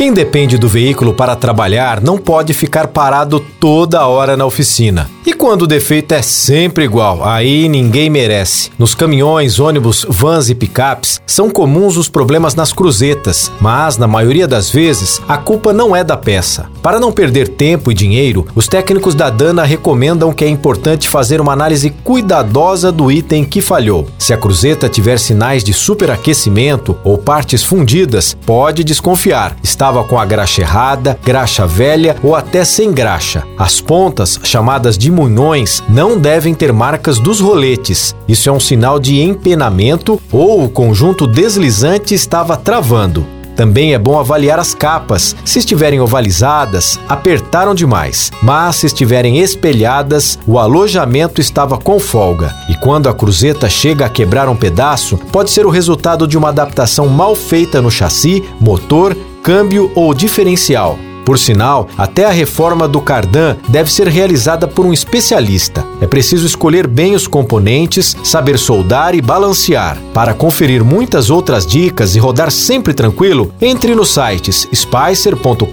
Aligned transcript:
Quem 0.00 0.14
depende 0.14 0.56
do 0.56 0.66
veículo 0.66 1.12
para 1.12 1.36
trabalhar 1.36 2.00
não 2.00 2.16
pode 2.16 2.54
ficar 2.54 2.86
parado 2.86 3.38
toda 3.38 4.06
hora 4.06 4.34
na 4.34 4.46
oficina. 4.46 5.10
E 5.26 5.34
quando 5.34 5.62
o 5.62 5.66
defeito 5.66 6.14
é 6.14 6.22
sempre 6.22 6.84
igual, 6.84 7.22
aí 7.22 7.68
ninguém 7.68 8.08
merece. 8.08 8.70
Nos 8.78 8.94
caminhões, 8.94 9.60
ônibus, 9.60 10.06
vans 10.08 10.48
e 10.48 10.54
picapes, 10.54 11.20
são 11.26 11.50
comuns 11.50 11.98
os 11.98 12.08
problemas 12.08 12.54
nas 12.54 12.72
cruzetas, 12.72 13.52
mas 13.60 13.98
na 13.98 14.08
maioria 14.08 14.48
das 14.48 14.70
vezes 14.70 15.20
a 15.28 15.36
culpa 15.36 15.70
não 15.70 15.94
é 15.94 16.02
da 16.02 16.16
peça. 16.16 16.70
Para 16.82 16.98
não 16.98 17.12
perder 17.12 17.46
tempo 17.46 17.90
e 17.90 17.94
dinheiro, 17.94 18.46
os 18.54 18.66
técnicos 18.66 19.14
da 19.14 19.28
Dana 19.28 19.64
recomendam 19.64 20.32
que 20.32 20.44
é 20.44 20.48
importante 20.48 21.08
fazer 21.08 21.40
uma 21.40 21.52
análise 21.52 21.90
cuidadosa 21.90 22.90
do 22.90 23.12
item 23.12 23.44
que 23.44 23.60
falhou. 23.60 24.08
Se 24.18 24.32
a 24.32 24.36
cruzeta 24.36 24.88
tiver 24.88 25.18
sinais 25.18 25.62
de 25.62 25.74
superaquecimento 25.74 26.96
ou 27.04 27.18
partes 27.18 27.62
fundidas, 27.62 28.34
pode 28.46 28.82
desconfiar. 28.82 29.56
Estava 29.62 30.04
com 30.04 30.18
a 30.18 30.24
graxa 30.24 30.62
errada, 30.62 31.18
graxa 31.22 31.66
velha 31.66 32.16
ou 32.22 32.34
até 32.34 32.64
sem 32.64 32.92
graxa. 32.92 33.44
As 33.58 33.80
pontas, 33.80 34.40
chamadas 34.42 34.96
de 34.96 35.10
munhões, 35.10 35.82
não 35.86 36.18
devem 36.18 36.54
ter 36.54 36.72
marcas 36.72 37.18
dos 37.18 37.40
roletes. 37.40 38.14
Isso 38.26 38.48
é 38.48 38.52
um 38.52 38.60
sinal 38.60 38.98
de 38.98 39.20
empenamento 39.20 40.20
ou 40.32 40.64
o 40.64 40.68
conjunto 40.68 41.26
deslizante 41.26 42.14
estava 42.14 42.56
travando. 42.56 43.39
Também 43.60 43.92
é 43.92 43.98
bom 43.98 44.18
avaliar 44.18 44.58
as 44.58 44.72
capas. 44.74 45.36
Se 45.44 45.58
estiverem 45.58 46.00
ovalizadas, 46.00 46.98
apertaram 47.06 47.74
demais, 47.74 48.32
mas 48.42 48.76
se 48.76 48.86
estiverem 48.86 49.38
espelhadas, 49.38 50.38
o 50.46 50.58
alojamento 50.58 51.42
estava 51.42 51.76
com 51.76 52.00
folga. 52.00 52.56
E 52.70 52.74
quando 52.74 53.06
a 53.06 53.12
cruzeta 53.12 53.68
chega 53.68 54.06
a 54.06 54.08
quebrar 54.08 54.48
um 54.48 54.56
pedaço, 54.56 55.18
pode 55.30 55.50
ser 55.50 55.66
o 55.66 55.70
resultado 55.70 56.26
de 56.26 56.38
uma 56.38 56.48
adaptação 56.48 57.06
mal 57.06 57.36
feita 57.36 57.82
no 57.82 57.90
chassi, 57.90 58.42
motor, 58.58 59.14
câmbio 59.42 59.92
ou 59.94 60.14
diferencial. 60.14 60.96
Por 61.30 61.38
sinal, 61.38 61.86
até 61.96 62.24
a 62.24 62.32
reforma 62.32 62.88
do 62.88 63.00
cardan 63.00 63.54
deve 63.68 63.88
ser 63.88 64.08
realizada 64.08 64.66
por 64.66 64.84
um 64.84 64.92
especialista. 64.92 65.86
É 66.00 66.06
preciso 66.08 66.44
escolher 66.44 66.88
bem 66.88 67.14
os 67.14 67.28
componentes, 67.28 68.16
saber 68.24 68.58
soldar 68.58 69.14
e 69.14 69.22
balancear. 69.22 69.96
Para 70.12 70.34
conferir 70.34 70.84
muitas 70.84 71.30
outras 71.30 71.64
dicas 71.64 72.16
e 72.16 72.18
rodar 72.18 72.50
sempre 72.50 72.92
tranquilo, 72.92 73.54
entre 73.60 73.94
nos 73.94 74.12
sites 74.12 74.66
spicer.com.br 74.74 75.66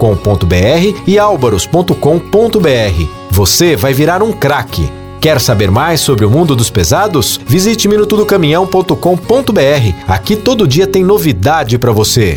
e 1.04 1.18
albaros.com.br. 1.18 3.08
Você 3.32 3.74
vai 3.74 3.92
virar 3.92 4.22
um 4.22 4.30
craque. 4.30 4.88
Quer 5.20 5.40
saber 5.40 5.72
mais 5.72 6.00
sobre 6.00 6.24
o 6.24 6.30
mundo 6.30 6.54
dos 6.54 6.70
pesados? 6.70 7.40
Visite 7.44 7.88
minutodocaminhão.com.br. 7.88 10.04
Aqui 10.06 10.36
todo 10.36 10.68
dia 10.68 10.86
tem 10.86 11.02
novidade 11.02 11.76
para 11.78 11.90
você. 11.90 12.36